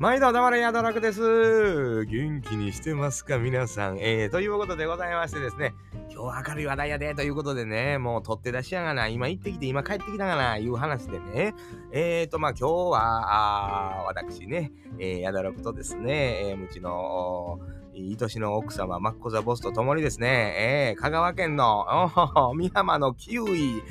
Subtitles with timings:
[0.00, 2.06] 毎度黙れやだらくです。
[2.06, 3.98] 元気にしてますか皆さん。
[3.98, 5.74] えー、ということでございましてですね、
[6.10, 7.14] 今日は明るい話題やで。
[7.14, 11.54] ということでね、もう取って出しやがな、今行ってきて今帰ってきたがな、いう話でね、
[11.92, 17.60] えーと、まあ今日は、あ私ね、えー、やだらくとですね、えー、うちの、
[17.94, 21.84] 愛しの奥様、マッコザボスと共にですね、えー、香川県の、
[22.58, 23.82] 美浜のキウイ、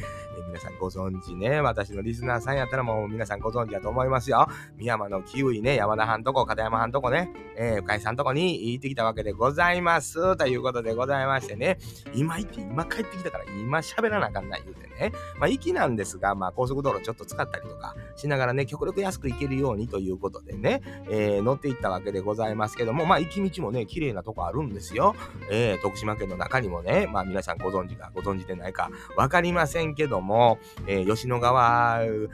[0.50, 4.48] 皆さんご存知ね、私のリスナーさんやったらもう皆さんご存知だと思いますよ。
[4.78, 10.36] 美山のキウイね、山田藩とこ、片山藩とこね、えー、深井さんとこに行ってきたわけでございます。
[10.38, 11.78] ということでございましてね、
[12.16, 15.12] 今行って、今帰ってきたから今喋らなあかんない言うてね。
[15.40, 20.82] まあ、行きなんですが、まあ、高速道路ちょっと使ったりとかしながらね、極力安く行けるようにということでね、
[21.12, 25.16] えー、乗っていったわけでございますけども、まあ、行き道もね、綺麗なとこあるんですよ。
[25.52, 30.39] えー、徳島県の中にもね、まあ、皆さんご存知かご存知でないかわかりませんけども、
[30.88, 31.62] えー、吉野川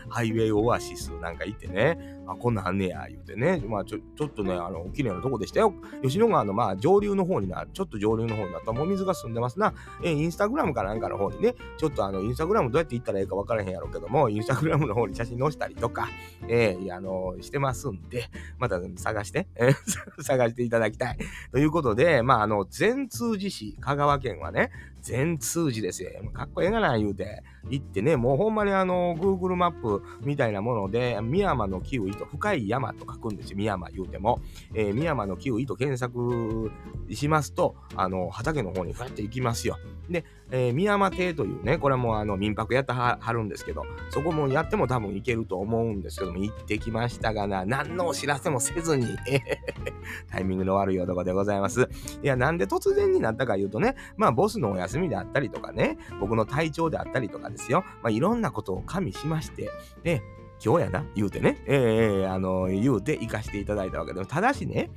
[0.09, 3.62] ハイウェイオアシスなんか行ってね、あ、こんなんあんねや、言うてね。
[3.68, 5.73] まあ、ちょ、ちょっとね、あの、綺麗なとこでしたよ。
[6.04, 9.73] 吉野川の、まあ、上流の方にな、ちょっと上流の方になった、もう水が澄んでますな。
[10.04, 16.08] えインスタグラムかなんかの方にね、ちょっとあの、インスタグラムどうやって行ったらいいか分からへんやろうけども、インスタグラムの方に写真載せたりとか、
[16.48, 18.26] えー、あの、してますんで、
[18.58, 19.72] また探して、え
[20.22, 21.18] 探していただきたい。
[21.52, 26.09] ということで、まあ、あの、全通寺市、香川県はね、全通寺ですよ。
[26.34, 27.44] かっこええがな、言うて。
[27.70, 33.58] 行ってね、もうほんまにあの、Google マップみたいなもので、深山のキウイと深い山と書くんですよ。
[33.58, 34.39] 深山言うても。
[34.73, 36.72] えー、深山のキウイと検索
[37.11, 39.77] しますと、あの、畑の方にふわって行きますよ。
[40.09, 49.07] で、えー、宮山邸というね、これもあの民泊やってはるんですけど、そこもやっても多分行けると思うんですけども、行ってきましたがな、何のお知らせもせずに
[50.29, 51.89] タイミングの悪い男でございます。
[52.23, 59.69] いや、なんで突然になったか言うとね、まあ、ボスのお休みであったりとかね、僕の体調であったりとかですよ、まあ、いろんなことを加味しまして、
[60.03, 60.22] で、
[60.64, 64.90] 今日やな、言うてね、えー、あの、言うて行かしていただいたわけでも、ただしね、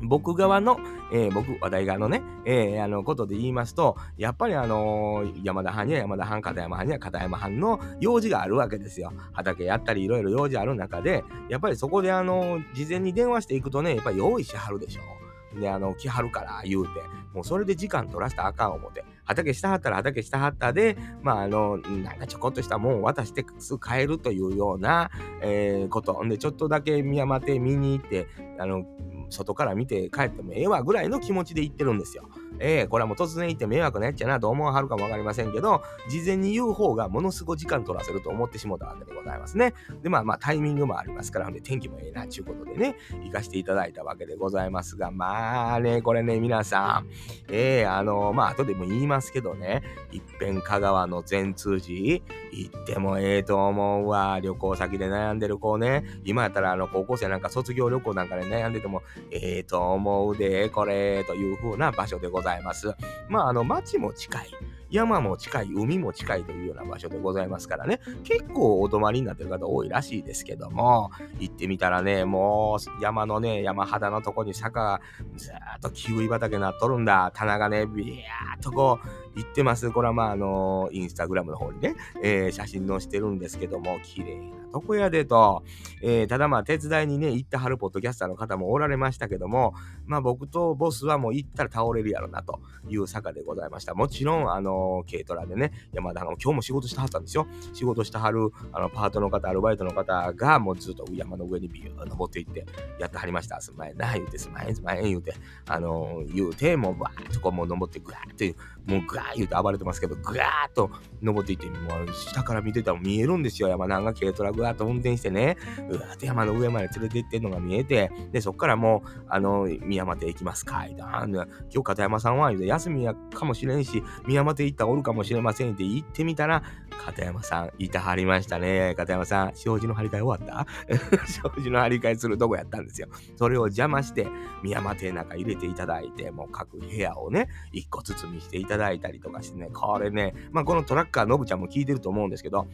[0.00, 0.78] 僕側の、
[1.12, 9.12] えー、僕、話題側のね、えー、あの、ことで言いますと、やっぱりあのー、山田藩には山田藩、片山藩には片山藩の用事があるわけですよ。
[9.32, 15.60] 畑やったりいろいろ用事ある中で、やっぱりそこであの事前に電話していくとね、やっぱり用意しはるでしょ。
[15.60, 16.90] で、あの、来はるから言うて、
[17.32, 19.04] もうそれで時間取らせたらあかん思て。
[19.24, 26.22] 畑したはったら畑したはったで、まあ、あの、なんかちょこっとしたもんを渡してすぐ帰るというような、えー、こと。
[26.22, 28.26] んで、ちょっとだけ宮間て見に行って、
[28.58, 28.84] あの、
[29.30, 32.28] 外から見て帰ってもええわぐらいの気持ちで行ってるんですよ。
[32.58, 39.74] ええー、これはもう突然言って迷惑なやっちゃなと思わはるかもわかりませんけど、事前に言う方がものすごい時間取らせると思ってしもたわけでございますね。
[40.02, 47.08] で、まあまあタイミングもありますから、で天気もええな、ちゅうことでね、行かせていただいたわけでございますが、まあね、これね、皆さん、
[47.50, 49.82] ええー、あの、まあ後でも言いますけどね、
[50.12, 52.22] いっぺん香川の全通寺、
[52.52, 54.38] 行ってもええと思うわ。
[54.40, 62.43] 旅行先で悩んでる子ね、今やったらあの高校生なんか卒業旅行なんかで悩んでても、ええ、と思うで、これ、という風な場所でございます。
[62.44, 62.94] ざいます。
[63.28, 64.46] まあ、あの、街も近い。
[64.90, 71.10] 山も近い、海も近いというような場所でございますからね、結構お泊まりになってる方多いらしいですけども、
[71.40, 75.00] 行ってみたらね、もう山のね、山肌のとこに坂が
[75.36, 77.32] ずっとキウイ畑になっとるんだ。
[77.34, 79.90] 棚がね、ビヤーっとこう、行ってます。
[79.90, 85.62] これはまあ、あの、インスタグラムの方にね、えー、写真載してるんですけども、綺麗なとこやでと、
[86.02, 89.72] えー、ただまあ手伝いにね、行ってはるポッドキャスターの方もおられましたけども、
[90.04, 92.58] まあ僕とボスはもう行ったら倒れるやろなと
[92.88, 93.94] いう坂でございました。
[93.94, 97.46] もちろん、あの、軽トラでね、山田の今日も仕事してはったんですよ。
[97.72, 102.66] 仕事してはるあのパートの方、アルバイトの方がもうずっと山の上にビュー登っていって
[102.98, 103.60] やってはりました。
[103.60, 105.34] すまへんな、言うて、すまへん、すまへん言うて、
[105.68, 110.90] あの言うて、もうバーッとこうもう登ってぐわーって、もうぐわー言うて暴れてますけど、ぐわーっと
[111.22, 113.68] 登っていって、もう下から見てたら見えるんですよ。
[113.68, 115.56] 山田が軽トラぐわーっと運転してね、
[115.88, 121.24] うわーっと山の上まで連れて行ってんのが見えて、で、そっからもう、あの、宮山邸行きますかいだ。
[121.26, 126.62] 今日片山さんは休みやかもしれんし、宮山邸行ったらおるかもしれませんって言ってみたら、
[127.04, 128.94] 片山さん、いたはりましたね。
[128.96, 130.66] 片山さん、障子の張り替え終わった？
[131.26, 133.08] 障子の張り替えするとこやったんですよ。
[133.36, 134.26] それを邪魔して、
[134.62, 142.66] 宮山邸中入れていただいて、もう各部屋をね、一個ずつ見していただいたりとかしてね、これね、まあこのトラッカーのぶちゃんも聞いてると思うんですけど、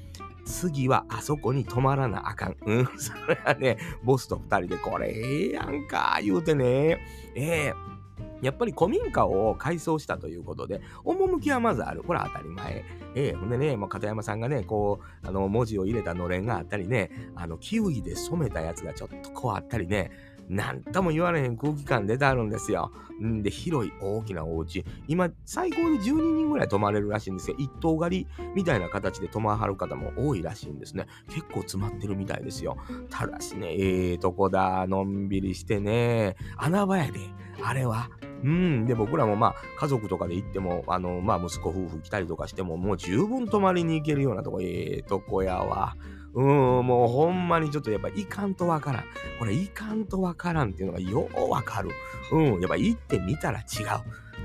[0.45, 2.57] 次はあそこに泊まらなあかん。
[2.65, 6.99] うん、それはね、ボスと二人でこれええやんか、言うてね、
[7.35, 8.00] ええー
[8.43, 12.03] やっぱり古民家を改装したということで、趣はまずある。
[12.03, 12.85] これは当たり前。
[13.15, 20.11] ええー、ほんでね、もう片山さんがね、こう、あの、文字を入れたのれんがあったりね、あの、キウイで染めたやつがちょっとこうあったりね、
[20.51, 22.91] なんとも言われへん空気感出てあるんですよ。
[23.23, 24.85] んで、広い大きなお家。
[25.07, 27.57] 今、最高で12人ぐらい泊まれるらしいんですよ。
[27.57, 28.27] 一棟狩り
[28.57, 31.07] みたいな形で泊まはる方も多いらしいんですね。
[31.29, 32.77] 結構詰まってるみたいですよ。
[33.11, 37.21] ただしね、ええー、とこだ、のんびりしてね、穴場やで、
[37.63, 38.11] あれは。
[38.43, 38.87] うん。
[38.87, 45.95] で、僕らもまあ、家族とかで行っても、あの、まあ、息子夫婦来たりとかしても、もう十分泊まりに行けるようなとこ、ええー、とこやわ。
[46.35, 46.47] うん、
[46.87, 49.05] もうほんまにちょっとやっぱいかんとわからん。
[49.39, 51.91] これいかんとわからんっていうのがようわかる。
[52.33, 53.67] うん、やっぱ行ってみたら違う。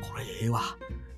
[0.02, 0.62] これええわ。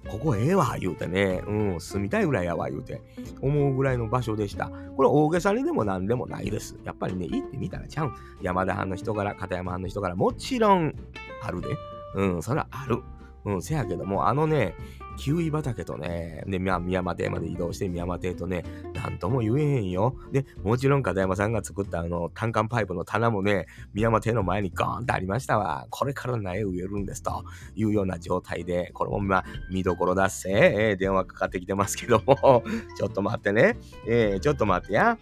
[0.10, 3.02] ここええわ、言うてね、うん、住みたいぐらいやわ、言うて、
[3.42, 4.72] 思うぐらいの場所でした。
[4.96, 6.78] これ大げさにでも何でもないです。
[6.86, 8.14] やっぱりね、行ってみたらちゃう。
[8.42, 10.96] 山田藩の人から、片山藩の人から、もちろん
[11.44, 11.68] あるで。
[12.16, 13.02] うん、それはある。
[13.46, 14.76] うん、せやけども、あのね、
[15.18, 20.16] キウイ畑とね、で、まあ、宮山邸まで移動して宮山邸とね、なんとも言えへんよ。
[20.32, 25.88] で、もちろん片山さんが作ったあの、単管パイプの棚もね、宮山邸の前にゴーンとありましたわ。
[25.90, 27.44] これから苗植えるんですと
[27.76, 32.64] いうような状態で、これもまあ、見どころだっせ、えー、電話かかってきてますけども、
[32.96, 33.78] ちょっと待ってね。
[34.08, 35.18] えー、ちょっと待ってや。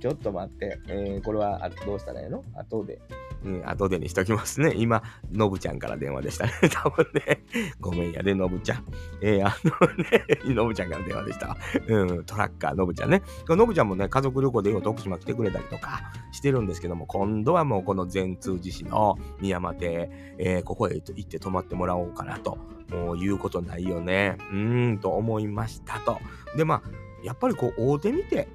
[0.00, 0.78] ちょっと待って。
[0.88, 2.42] えー、これはどうしたらいいの？
[2.54, 3.00] 後で。
[3.44, 4.74] うん、後でにしときますね。
[4.76, 6.52] 今、のぶちゃんから電話でしたね。
[6.72, 7.44] 多分ね。
[7.80, 8.84] ごめんやで、のぶちゃん。
[9.20, 11.56] えー、あのね、 のぶちゃんから電話でした。
[11.86, 13.22] うん、トラッカー、のぶちゃんね。
[13.48, 22.58] のぶちゃんもね、家族旅行でよ徳島来てくれたりとかしてるんですけども、今度はもうこの善通寺市の宮山邸、えー、ここへ行って泊まってもらおうかなと、
[22.90, 24.36] もう言うことないよね。
[24.50, 26.18] うーん、と思いましたと。
[26.56, 26.82] で、まあ、
[27.22, 28.48] やっぱりこう、大手見て、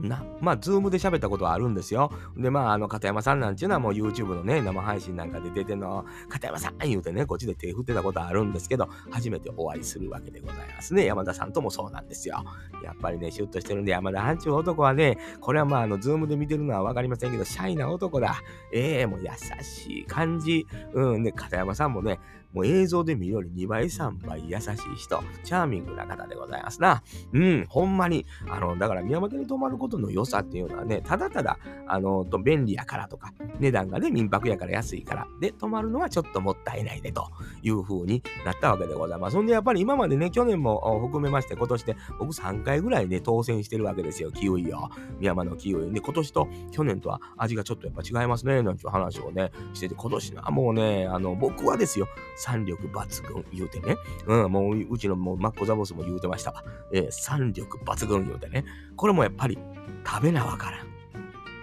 [0.00, 2.10] な、まあ、ズームで喋ったことはあるんですよ。
[2.36, 11.04] で、まあ、あの、片山さんなんていうのはもう YouTube のね、生配信なんかで出ての、片山さん言うてね、こっちで手振ってたことはあるんですけど、初めてお会いするわけでございますね。
[11.04, 12.44] 山田さんともそうなんですよ。
[12.82, 18.42] やっぱりね、シュッとしてるんで、山田班長男はね、これはまあ、あの、ズームで見てるのはわかりませんけど、シャイな男だ。
[18.72, 19.30] ええー、もう優
[19.62, 20.66] しい感じ。
[20.92, 22.20] うん、で、片山さんもね、
[22.52, 27.02] もう映像で見るより2倍3倍優しい人、チャーミングな方でございますな。
[27.32, 37.28] うん、ほんまに、あの、だから宮本に泊まることの良さっていうのはね、ただただ、あの、と便利やからとか、値段がね、民泊やから安いから、で、泊まるのはちょっともったいないね、と
[37.62, 39.34] いう風になったわけでございます。
[39.34, 44.88] そんで、やっぱり今までね、去年も含めまして、今年で僕3回ぐらいね、当選してるわけですよ、キウイを。
[45.18, 45.92] 宮山のキウイ。
[45.92, 53.96] で、今年と去年とは味がちょっとやっぱ違いますね、なんていう話をね、してて、今年はもうね、あの、僕はですよ、三力抜群言うてね。
[54.26, 56.64] うん、もううちのもうマッコザボスも言うてましたわ。
[56.92, 58.64] えー、三力抜群言うてね。
[58.96, 59.58] これもやっぱり
[60.06, 60.86] 食べなわからん。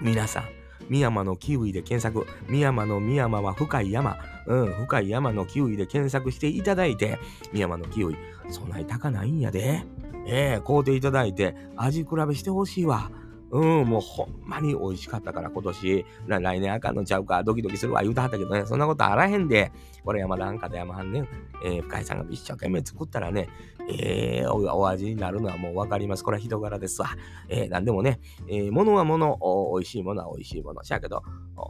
[0.02, 0.44] 皆さん、
[0.90, 2.28] 深山のキウイで検索。
[2.48, 4.18] 深山の深山は深い山。
[4.48, 7.20] うん、深い山のキウイで検索していただいて、
[7.52, 8.18] 深山のキウイ、
[8.50, 9.86] そない高ないんやで。
[10.26, 13.12] ええー、買うていただいて、味比べしてほしいわ。
[13.54, 18.02] うん、もうほんまに美味しかったから今年、来年あかんのちゃうか、ドキドキするわ。
[18.02, 19.72] 言うてはったけどね、そんなことあらへんで、
[20.04, 21.28] これ山田あんかと山はんね、
[21.64, 23.50] えー、深井さんが一生懸命作ったらね、
[23.90, 26.24] えー、お味になるのはもうわかります。
[26.24, 27.10] これは人柄ですわ。
[27.50, 29.40] えー、なんでもね、えー、物は物、
[29.74, 30.84] 美味しいものは美味しいもの。
[30.84, 31.24] しゃけど、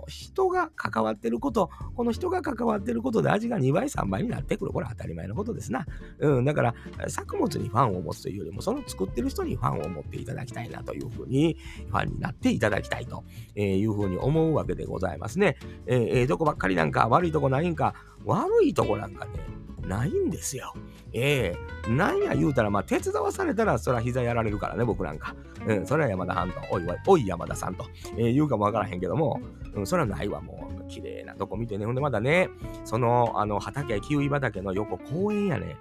[0.07, 4.71] 人が関わってること、この人が関わってることで味が2倍、3倍になってくる。
[4.71, 5.85] これは当たり前のことですな。
[6.19, 6.75] うん、だから、
[7.07, 11.57] 作物にファンを持つというよりも、その作ってる人にファンを持っていただきたいなというふうに、
[11.87, 13.23] ファンになっていただきたいと
[13.55, 15.57] いうふうに思うわけでございますね。
[15.87, 17.93] えー、どこばっかりなんか、悪いとこないんか、
[18.25, 19.31] 悪いとこなんかね、
[19.87, 20.73] ないんですよ。
[21.13, 25.35] ええー、なんや言うたら、まあ、手伝わされたら、そら膝やられるからね、僕なんか。
[25.65, 27.85] うん、それは山田さんと、おいおい、山田さんと、
[28.17, 29.41] えー、言うかもわからへんけども、
[29.73, 31.85] うん、それはないわ、もう、綺麗なとこ見てね。
[31.85, 32.49] ほんでまだね、
[32.85, 35.75] その、あの、畑、キウイ畑の横、公園やね。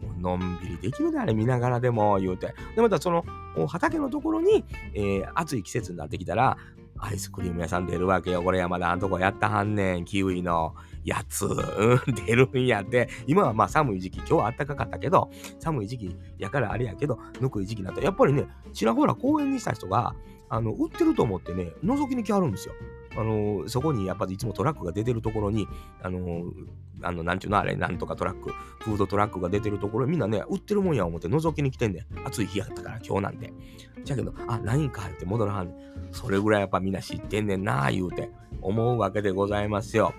[0.00, 2.54] もうのんびりできるであれ見ながらでも言うて。
[2.76, 3.24] で、またその
[3.66, 6.56] 畑のところに、えー、暑い季節になってきたら、
[7.00, 8.42] アイスクリーム屋さん出るわけよ。
[8.42, 10.04] これ山田あんとこやったはんねん。
[10.04, 10.74] キウイの
[11.04, 11.48] やつ、
[12.26, 13.08] 出るんやって。
[13.26, 20.14] 今はまあ寒い時期、今日は暖かかったけど、寒い時期やからあれやけど、ぬくい時期になった、やっぱりね、ちらほら公園にした人が、
[20.48, 22.74] あの、売ってると思ってね、覗きに来はるんですよ。
[23.16, 25.66] あの、そこにやっぱりいつもトラックが出てるところに、
[26.02, 26.44] あの、
[27.02, 32.26] あの、なんちゅうのあれ、なんとかトラック、フードトラックが出てるところみんなね、売ってるもんや思って覗きに来てんねん。
[32.26, 33.52] 暑い日やったから今日なんて。
[34.04, 35.74] じゃけど、あ、何かって戻らはん。
[36.10, 38.30] それぐらいやっぱみんな知ってんねんな言うて
[38.62, 40.14] 思うわけでございますよ。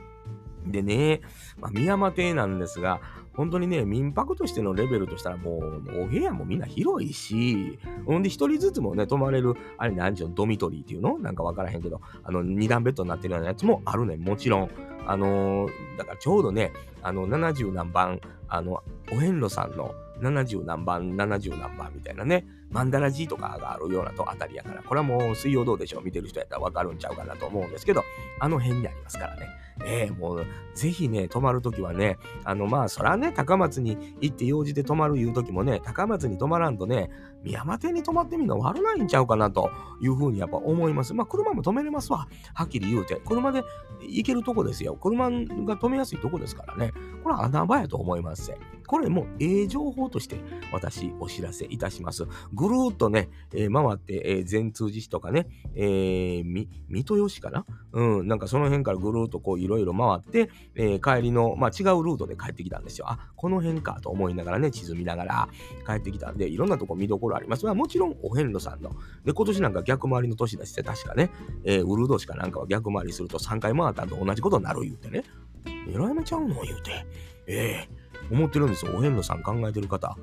[0.65, 1.21] でね、
[1.59, 3.01] まあ、宮山邸なんですが、
[3.39, 11.17] 本当にね、民泊としてのレベルとしたらもう、お部屋もみんな広いし、ほんで一人ずつもね、泊まれる、あれ何ちゅうの、ドミトリーっていうの？
[11.19, 14.69] なんかわからへんけど、あの、二段ベッドになってるようなやつもあるね、もちろん。
[15.07, 18.19] あのー、だからちょうどね、あの、70何番、
[18.49, 28.03] あの、お遍路さんの、70何番、70何番みたいなね、マンダラジとかがあるようなとあたりやから、これはもう水曜どうでしょう見てる人やったらわかるんちゃうかなと思うんですけど、
[28.41, 29.47] あの辺にありますからね。
[29.79, 30.45] ねえ、もう、
[30.75, 37.09] ぜひね、泊まるときはね、あの、まあ、そらね、高松に行って用事で泊まるいうときもね、高松に泊まらんとね、
[37.43, 39.69] 宮山邸に泊まってみるの悪ないんちゃうかなと
[40.01, 41.13] いうふうにやっぱ思います。
[41.13, 42.27] まあ、車も止めれますわ。
[42.53, 43.21] はっきり言うて。
[43.25, 43.63] 車で
[44.01, 44.95] 行けるとこですよ。
[44.95, 46.91] 車が止めやすいとこですからね。
[47.23, 48.53] これは穴場やと思います
[48.87, 50.37] これもええ情報として
[50.71, 52.25] 私お知らせいたします。
[52.53, 57.65] ぐるーっとね、えー、回って、えー、善通寺市とかね、えー、み、三豊市かな？
[57.91, 63.05] うん、なんかその辺からぐるーっとこういろいろ回って、えー、帰りの、まあ、違うルートで帰ってきたんですよ。
[63.09, 65.49] あ、この辺かと思いながらね、地図見ながら
[65.85, 67.65] 帰ってきたんで、いろんなとこ見どころあります。
[67.65, 68.91] まあ、もちろんお遍路さんの。
[69.25, 71.31] で、今年なんか逆回りの年だして確かね、
[71.63, 75.23] えー、ウルドシかなんかは逆回りすると3回回ったと同じことになる言うてね。
[75.65, 77.05] 狙い目ちゃうの言うて。
[77.47, 78.93] ええー思ってるんですよ。
[78.95, 80.15] お遍路さん考えてる方。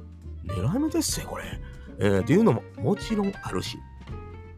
[0.44, 1.44] 狙い目ですよ、これ。
[1.98, 3.78] えー、っていうのももちろんあるし、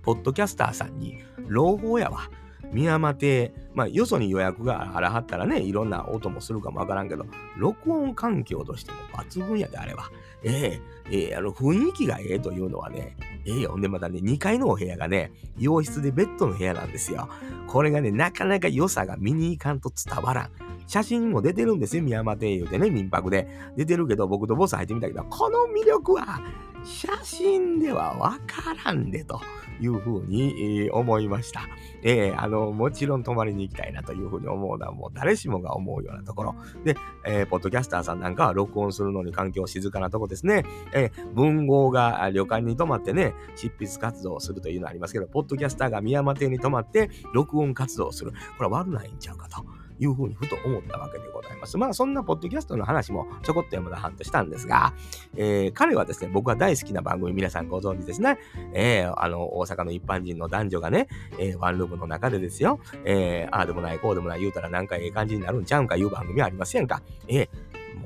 [0.02, 2.30] ポッドキャスターさんに、朗報やわ。
[2.72, 10.10] 宮山邸、まあ、よそに予約があらはったらね、いろんな音もするかもわからんけど、録音環境としても抜群やで、あれは。
[10.42, 13.76] ええー、え、あの、雰囲気がええというのはね、ええよ。
[13.76, 17.28] んで、またね、2階のお部屋がね、洋室でベッドの部屋なんですよ。
[17.66, 20.50] これがね、なかなか良さが見に行かんと伝わらん。
[20.86, 23.46] 写真も出てるんですよ、宮山庭園でね、民泊で。
[23.76, 26.40] 出てるけど、僕とボス入ってみたけど、この魅力は、
[26.84, 29.40] 写真ではわからんで、と
[29.80, 31.62] いうふうに、思いました。
[32.02, 36.54] えー、あの、もちろん泊まりに行きたいなというふうに思うのは、もう誰しもが思うようなところ。
[36.84, 40.64] で、えー、ポッドキャスターさんなんかは録音するのに環境静かなとこですね。
[40.92, 48.32] えー、文豪が旅館に泊まってね、執筆活動をするというのはありますけど、ポッドキャスターが宮山邸に泊まって録音活動をする。
[48.56, 49.64] これは悪ないんちゃうかと。
[49.98, 51.76] いうふうにふと思ったわけでございます。
[51.76, 54.92] まあそんなポッドキャストの話もちょこっと山田半としたんですが、
[55.36, 58.38] えー、彼はですね、僕は大好きな番組皆さんご存知ですね。
[58.72, 67.02] えー、あの、大阪の一般人の男女がね、えー、ワンルームの中でですよ、えー、ああでもない、こうでもない言うたらなんかええ感じになるんちゃうんかいう番組はありませんか。
[67.26, 67.48] えー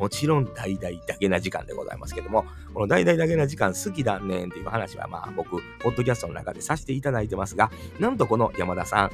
[0.03, 5.51] もちろん大々だけな時間でございますけども、この大々だけな時間好きだねんっていう話はまあ僕、
[5.81, 9.11] ポッドキャストの中でさせていただいてますが、なんとこの山田さん、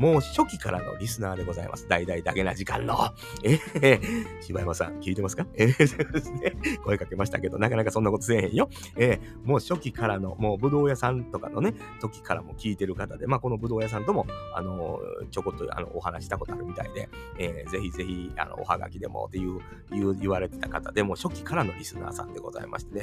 [0.00, 1.86] もう初期からのリスナーでございます。
[1.88, 3.10] 大々だけな時間の。
[3.42, 5.46] えー、柴山さん、聞いてますか？
[5.54, 6.54] えー、ですね。
[6.84, 8.70] 声かけましたけど、なかなかそんなことせえへんよ。
[8.96, 15.00] えー、もう初期からの、もうぶどう屋さんとかのね、時からも聞いてる方で、まあこのぶどう屋さんとも、あの、
[15.30, 22.99] ちょこっとあのお話したことあるみたいで、えー、ぜひぜひ、あの、おはがきでもっていう、言われてた方でも初期からのリスナーさんでございましてね、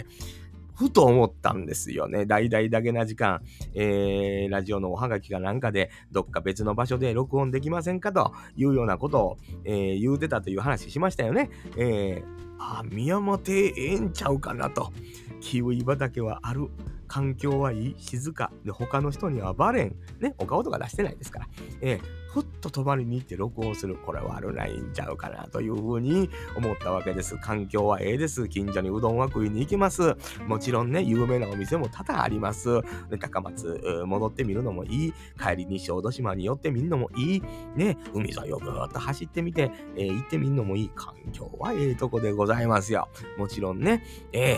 [0.75, 2.25] ふと思ったんですよね。
[2.27, 3.41] 大々だけな時間、
[3.73, 11.49] えー、ラジオのおはがきかなんかで、どっか別の場所で録音できませんかというようなことを、えー、言うてたという話しましたよね。
[11.77, 14.91] えー、あ、宮本ええんちゃうかなと。
[15.39, 16.67] キウイ畑はある。
[17.07, 18.51] 環境はいい、静か。
[18.65, 19.95] で、他の人にはバレん。
[20.19, 21.47] ね、お顔とか出してないですから。
[21.81, 22.01] えー、
[22.37, 23.95] ふっと泊まりに行って録音する。
[23.95, 27.35] これ悪ないんちゃうかなというふうに思ったわけです。
[27.37, 28.47] 環境はええです。
[28.47, 30.15] 近所にうどんは食いに行きます。
[30.45, 32.79] もちろんね、有名なお店も多々あります。
[33.09, 35.13] で高松、戻ってみるのもいい。
[35.39, 37.43] 帰りに小豆島に寄ってみるのもいい。
[37.75, 40.91] ね、海沿いをぐーっと走ってみて、えー、行ってみるのもいい。
[40.93, 43.09] 環境はええとこでございますよ。
[43.39, 44.57] もちろんね、え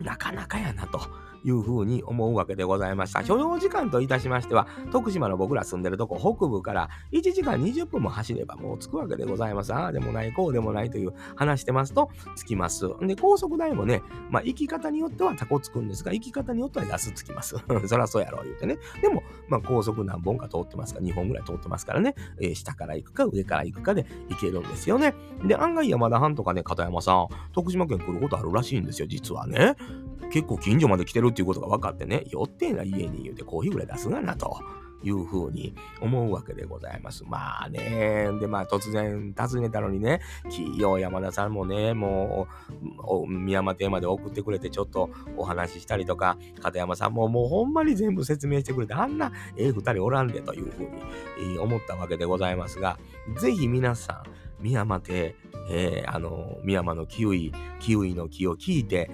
[0.00, 1.25] ー、なかなかやなと。
[1.46, 3.24] いうふうに思うわけでございました。
[3.24, 9.72] 所要時間といたしましては、徳島の僕ら住んでるとこ北部から1時間20分も走ればもう着くわけでございます。
[9.72, 12.88] ああでもない、こうでもないという話してますと着きます。
[13.00, 17.56] で、高速代もね、まあ行き方によってはタコつくんですが、行き方によっては安つきます。
[17.86, 18.78] そらそうやろう言うてね。
[19.00, 25.14] でも、まあ高速何本か通ってますか、2本ぐらい通ってますからね、えー、下から行くか上から行くかで行けるんですよね。
[25.44, 29.76] で、案外山田藩とかね、片山さん、徳島県来ることあるらしいんですよ、実はね。
[30.32, 34.58] 結構近所まで来てるっていうことが分かってね、寄ってな家に言うてコーヒーぐらい出すがなと。
[35.02, 37.24] いうふうに思うわけでございます。
[37.26, 42.48] まあね、で、まあ突然訪ねたのにね、企業山田さんもね、も
[43.26, 50.88] う、宮山邸まで送ってくれてちょっとお話ししたりとか、片山さんももうほんまに全部説明してくれて、あんなええ二人おらんでというふうに、
[51.38, 52.98] えー、思ったわけでございますが、
[53.38, 55.36] ぜひ皆さん、宮山邸、
[55.70, 59.10] えー、あの、宮山のキウイ、キウイの木を聞いて、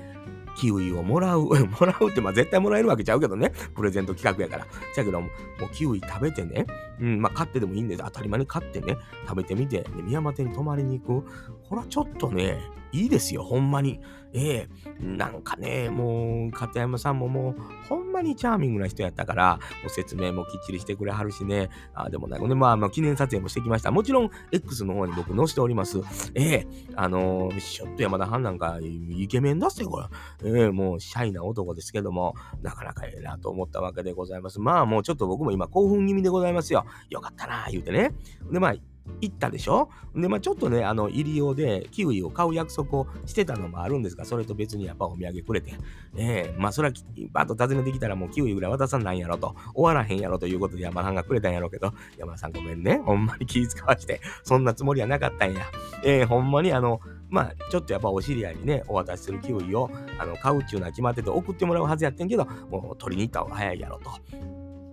[0.56, 1.42] キウイをもらう。
[1.80, 3.52] もらうって、まあ絶対もらえるわけちゃうけどね。
[3.74, 4.66] プレゼント企画やから。
[4.94, 5.30] じゃけど、もう
[5.72, 6.66] キウイ食べてね。
[7.02, 8.02] うん、まあ買ってでもいいんです。
[8.04, 11.26] 当たり前に買ってね、食べてみて、で、宮山店に泊まりに行く。
[11.68, 12.58] これはちょっとね、
[12.92, 14.00] いいですよ、ほんまに。
[14.34, 17.56] ええー、なんかね、もう、片山さんももう、
[17.88, 23.90] ほんまにチャーミングな人やったから、もう説明もきっちりしてくれはるしね、あでもない、ね、まあ、まあ、記念撮影もしてきました。
[23.90, 26.00] もちろん、X の方に僕載せております。
[26.34, 30.06] ええー、あのー、ちょっと山田藩なんか、イケメンだっすよ、これ。
[30.50, 34.60] ええ、もう、シャイな男ですけども、なかなかええなと思ったわけでございます。
[34.60, 36.86] まあ、もうちょっと僕も今、興奮気味でございますよ。
[37.10, 38.12] よかったな、言うてね。
[38.50, 38.74] で、まあ、
[39.20, 39.88] 行ったでしょ？
[40.14, 45.74] で、まあちょっとね、あの、入り用でキウイを買う約束をしてたのもあるんですが、それと別にやっぱお土産くれて、
[46.16, 46.94] ええー、まあそれは
[47.32, 55.62] バッと訪ねてきたらもうキウイぐらい渡さんなんやろと、終わらへんやろということで山田さんがくれたんやろうけど、山田さんごめんね、ほんまに気遣わして、そんなつもりはなかったんや。
[56.04, 64.10] ええー、ほんまにあの、まあ、ちょっとやっぱお知り合いにね、お渡しするキウイをあの買うっちゅうのは決まってて送ってもらうはずやってんけど、もう取りに行った方が早いやろと。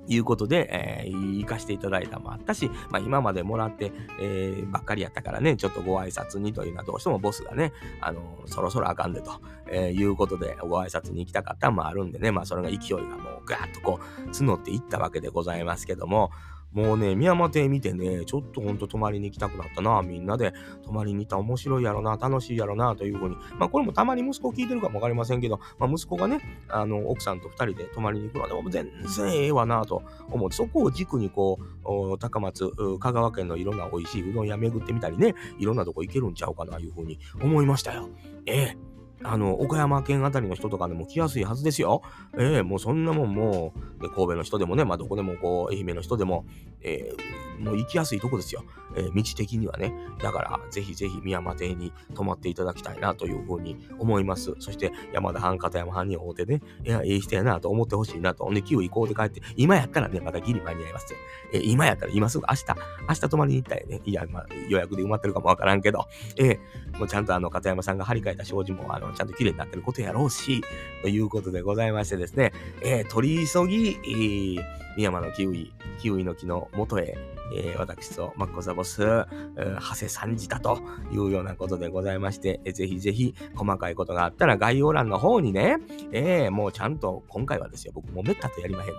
[0.10, 9.32] いうことで、えー、行かせていただいたもあったし、まあ今までもらって、えー、ばっかりやったからね、ちょっとご挨拶にというのはどうしてもボスがね、あのー、そろそろあかんでと、
[9.72, 16.32] えー、いうことでご挨拶に行きたかったもあるんでね、まあそれが勢いがもうガーッとこう募っていったわけでございますけども、
[16.72, 20.02] もうね、宮山亭見てね、ちょっとほんと泊まりに行きたくなったな。
[20.04, 20.54] みんなで
[20.86, 23.36] 泊まりに行った面白いやろな、楽しいやろな、というふうに。
[23.58, 38.10] まあこれもたまに息子聞いてるかもわかりませんけど、まあ息子がね、あの、奥さんと二人で泊まりに行くのでも全然ええわな、と思って、そこを軸にこう、高松、香川県のいろんな美味しいうどん屋巡ってみたりね、いろんなとこ行けるんちゃうかな、いうふうに思いましたよ。
[38.46, 38.89] ええ
[39.24, 42.02] あの、岡山県あたりの人とかでも来やすいはずですよ。
[42.38, 46.46] ええー、もうそんなもんもう、神戸の人でもね、まあどこでもこう、愛媛の人でも、
[46.82, 48.64] えー、もう行きやすいとこですよ。
[48.96, 49.94] えー、道的にはね。
[50.22, 54.56] だから、ぜひぜひ宮山邸に泊まっていただきたいなというふうに思います。
[54.60, 58.46] そして、山田藩、片山藩に会うてね、いや、ええ人やなと思ってほしいなと。
[58.46, 61.14] ほんで、キウイ行こうで帰って、今やったらね、またギリ間に合います。
[61.54, 62.66] えー、今やったら、今すぐ明日、
[63.08, 64.02] 明日泊まりに行ったらね。
[64.06, 66.06] いや、まあ、予約で埋まってるかもわからんけど、
[66.38, 70.62] えー、もうちゃんとあの、片山さんが張り替えた障子も、あの、ちゃんと綺麗になってることやろうし、
[71.02, 72.52] ということでございましてですね、
[72.84, 74.64] えー、取り急ぎ、えー、
[74.96, 77.18] 深山のキウイ、キウイの木の元へ、
[77.56, 79.26] えー、私とマッコザボス、長
[79.56, 80.80] 谷三次だと
[81.12, 85.78] いうようなことでございまして、えー、ぜひぜひ細かいことがあったら概要欄の方にね、
[86.12, 88.94] えー、もうちゃんと今回はですよ、僕もめったとやりまへんで、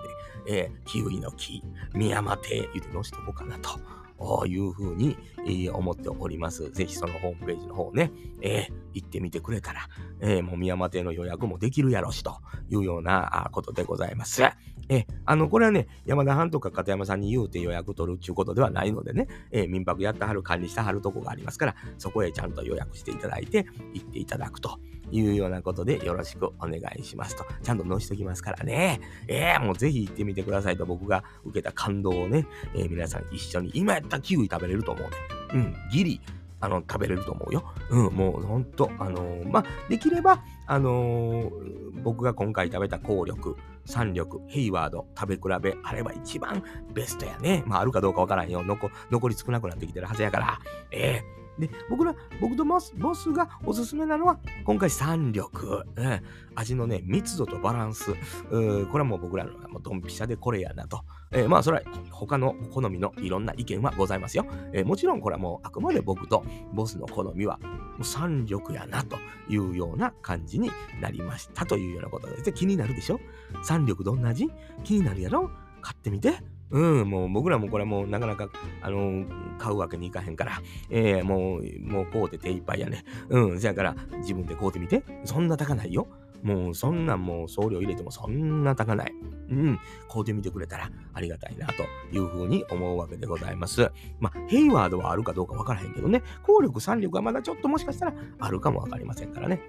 [0.47, 1.63] えー、キウイの木、
[1.93, 4.00] 深山亭言うて載しとこうかなと。
[4.47, 6.69] いうふうに、え、思っております。
[6.71, 8.11] ぜひそのホームページの方ね、
[8.41, 9.87] えー、行ってみてくれたら、
[10.19, 12.37] えー、もう宮山邸の予約もできるやろしと
[12.69, 14.43] いうようなことでございます。
[14.89, 24.79] えあの、これはね、山田藩とか片山さんに言うて予約取るっていうことではないのでね、え民泊やってはる管理してはるとこがありますから、そこへちゃんと予約していただいて、行っていただくと。
[25.11, 27.45] いうようなことでよろしくお願いしますと。
[27.61, 28.99] ちゃんと載しときますからね。
[29.27, 35.09] ええー、もうぜひ行ってみてくださいと僕が受けた感動をね、えー、皆さん一緒に、今やったらキウイ食べれると思うね。
[35.53, 36.21] うん、ギリ、
[36.59, 37.63] あの、食べれると思うよ。
[37.89, 47.63] うん、もうほんと、あのー、まあ、できれば、あのー、僕が今回食べた効力、三力、ヘイワード、食べ比べ、あれば一番ベストやね。
[47.65, 48.63] まあ、あるかどうかわからんよ。
[48.63, 50.59] 残り少なくなってきてるはずやから。
[50.91, 55.83] ええーで、僕ら、僕とボスボスがおすすめなのは、今回三力。
[55.95, 56.21] うん、
[56.55, 58.13] 味のね、密度とバランス。
[58.13, 58.17] こ
[58.51, 61.03] れはもう僕らのもうドンピシャでこれやなと。
[61.31, 64.45] えー、まあ、それは他の好みのいろんな意見はございますよ。
[64.73, 67.59] えー、もちろんこれはもうあくまで僕とボスの好みは、
[68.01, 72.51] 三力やなというような感じになりましたというようなことです。
[72.53, 73.19] 気になるでしょ？
[73.63, 74.49] 三力どんな味？
[74.83, 75.51] 気になるやろ？
[75.81, 76.33] 買ってみて。
[76.71, 78.49] うん、もう僕らもこれもうなかなか、
[78.81, 83.03] あのー、買うわけにいかへんから、えー、もう、もう買うて手いっぱいやね。
[83.29, 85.03] うん、そやから自分で買うてみて。
[85.25, 86.07] そんな高ないよ。
[86.43, 89.13] もうそんなんもう送料入れてもそんな高ない。
[89.49, 89.79] うん、
[90.09, 91.83] 買うてみてくれたらありがたいなと
[92.15, 93.91] いうふうに思うわけでございます。
[94.19, 99.61] まあ、ヘイワードはあるかどうかわからへんけどね、効力、三力はまだちょっともしかしたらあるかもわかりませんからね。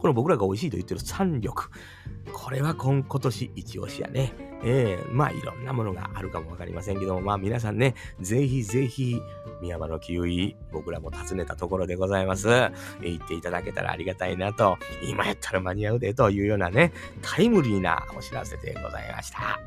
[0.00, 1.70] この僕らが美味しいと言ってる三力。
[2.32, 4.32] これは今今年一押しやね。
[4.62, 9.20] ええー、まあいろんなものがあるかもわかりませんけども、まあ皆さんね、ぜひぜひ、
[9.60, 12.48] 宮山のキウイ、僕らも訪ねたところでございます。
[12.48, 19.60] 行っていただけたらありがたいなと、今やったら間に合うでというようなね、タイムリーなお知らせでございました。